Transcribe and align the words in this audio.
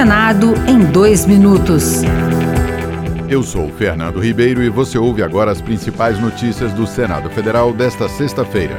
Senado 0.00 0.54
em 0.66 0.78
dois 0.78 1.26
minutos. 1.26 2.00
Eu 3.28 3.42
sou 3.42 3.68
Fernando 3.68 4.18
Ribeiro 4.18 4.62
e 4.62 4.70
você 4.70 4.96
ouve 4.96 5.22
agora 5.22 5.50
as 5.50 5.60
principais 5.60 6.18
notícias 6.18 6.72
do 6.72 6.86
Senado 6.86 7.28
Federal 7.28 7.70
desta 7.70 8.08
sexta-feira. 8.08 8.78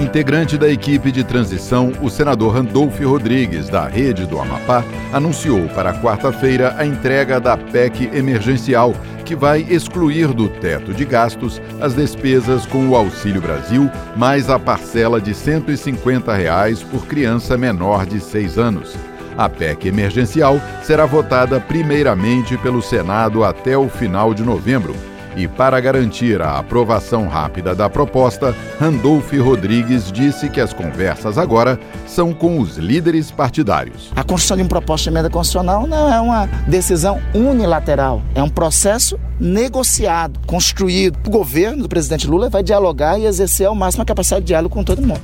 Integrante 0.00 0.56
da 0.56 0.68
equipe 0.68 1.10
de 1.10 1.24
transição, 1.24 1.92
o 2.00 2.08
senador 2.08 2.54
Randolfo 2.54 3.04
Rodrigues, 3.04 3.68
da 3.68 3.88
Rede 3.88 4.26
do 4.26 4.38
Amapá, 4.38 4.84
anunciou 5.12 5.66
para 5.70 6.00
quarta-feira 6.00 6.72
a 6.78 6.86
entrega 6.86 7.40
da 7.40 7.56
PEC 7.56 8.08
emergencial, 8.16 8.94
que 9.24 9.34
vai 9.34 9.66
excluir 9.68 10.28
do 10.28 10.48
teto 10.48 10.94
de 10.94 11.04
gastos 11.04 11.60
as 11.80 11.94
despesas 11.94 12.64
com 12.64 12.88
o 12.88 12.94
Auxílio 12.94 13.40
Brasil, 13.40 13.90
mais 14.16 14.48
a 14.48 14.56
parcela 14.56 15.20
de 15.20 15.34
150 15.34 16.32
reais 16.32 16.80
por 16.80 17.06
criança 17.06 17.58
menor 17.58 18.06
de 18.06 18.20
seis 18.20 18.56
anos. 18.56 18.96
A 19.38 19.48
PEC 19.48 19.86
emergencial 19.86 20.60
será 20.82 21.06
votada 21.06 21.60
primeiramente 21.60 22.58
pelo 22.58 22.82
Senado 22.82 23.44
até 23.44 23.78
o 23.78 23.88
final 23.88 24.34
de 24.34 24.42
novembro. 24.42 24.96
E 25.36 25.46
para 25.46 25.78
garantir 25.78 26.42
a 26.42 26.58
aprovação 26.58 27.28
rápida 27.28 27.72
da 27.72 27.88
proposta, 27.88 28.52
Randolph 28.80 29.32
Rodrigues 29.34 30.10
disse 30.10 30.48
que 30.48 30.60
as 30.60 30.72
conversas 30.72 31.38
agora 31.38 31.78
são 32.04 32.34
com 32.34 32.58
os 32.58 32.76
líderes 32.76 33.30
partidários. 33.30 34.10
A 34.16 34.24
construção 34.24 34.56
de 34.56 34.64
uma 34.64 34.68
proposta 34.68 35.08
de 35.08 35.14
emenda 35.14 35.30
constitucional 35.30 35.86
não 35.86 36.12
é 36.12 36.20
uma 36.20 36.46
decisão 36.66 37.20
unilateral, 37.32 38.20
é 38.34 38.42
um 38.42 38.48
processo 38.48 39.16
negociado, 39.38 40.40
construído. 40.48 41.16
O 41.24 41.30
governo 41.30 41.84
do 41.84 41.88
presidente 41.88 42.26
Lula 42.26 42.50
vai 42.50 42.64
dialogar 42.64 43.16
e 43.20 43.24
exercer 43.24 43.68
ao 43.68 43.74
máximo 43.76 44.02
a 44.02 44.06
capacidade 44.06 44.42
de 44.42 44.48
diálogo 44.48 44.74
com 44.74 44.82
todo 44.82 45.00
mundo. 45.00 45.22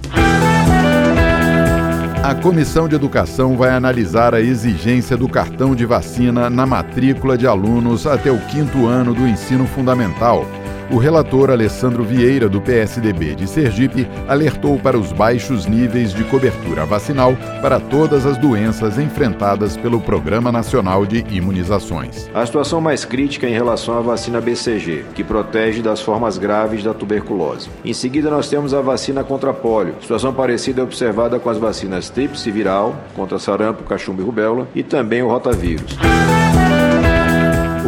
A 2.34 2.42
Comissão 2.44 2.88
de 2.88 2.94
Educação 2.94 3.56
vai 3.56 3.70
analisar 3.70 4.34
a 4.34 4.40
exigência 4.40 5.16
do 5.16 5.28
cartão 5.28 5.74
de 5.74 5.86
vacina 5.86 6.50
na 6.50 6.66
matrícula 6.66 7.38
de 7.38 7.46
alunos 7.46 8.06
até 8.06 8.30
o 8.30 8.38
quinto 8.48 8.86
ano 8.86 9.14
do 9.14 9.26
ensino 9.26 9.66
fundamental 9.66 10.44
o 10.90 10.96
relator 10.96 11.50
Alessandro 11.50 12.04
Vieira, 12.04 12.48
do 12.48 12.60
PSDB 12.60 13.34
de 13.34 13.46
Sergipe, 13.46 14.08
alertou 14.28 14.78
para 14.78 14.98
os 14.98 15.12
baixos 15.12 15.66
níveis 15.66 16.12
de 16.12 16.24
cobertura 16.24 16.84
vacinal 16.84 17.36
para 17.62 17.80
todas 17.80 18.26
as 18.26 18.36
doenças 18.36 18.98
enfrentadas 18.98 19.76
pelo 19.76 20.00
Programa 20.00 20.52
Nacional 20.52 21.06
de 21.06 21.24
Imunizações. 21.30 22.30
A 22.34 22.44
situação 22.44 22.80
mais 22.80 23.04
crítica 23.04 23.46
é 23.46 23.50
em 23.50 23.54
relação 23.54 23.96
à 23.98 24.00
vacina 24.00 24.41
BCG, 24.41 25.04
que 25.14 25.24
protege 25.24 25.82
das 25.82 26.00
formas 26.00 26.38
graves 26.38 26.84
da 26.84 26.92
tuberculose. 26.92 27.69
Em 27.84 27.92
seguida, 27.92 28.30
nós 28.30 28.48
temos 28.48 28.74
a 28.74 28.80
vacina 28.80 29.24
contra 29.24 29.52
pólio. 29.52 29.94
Situação 30.00 30.32
parecida 30.32 30.80
é 30.80 30.84
observada 30.84 31.38
com 31.38 31.48
as 31.48 31.58
vacinas 31.58 32.10
tríplice 32.10 32.50
viral, 32.50 32.96
contra 33.14 33.38
sarampo, 33.38 33.84
cachumba 33.84 34.22
e 34.22 34.24
rubéola, 34.24 34.69
e 34.74 34.82
também 34.82 35.22
o 35.22 35.28
rotavírus. 35.28 35.96